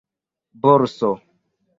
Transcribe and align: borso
borso 0.63 1.11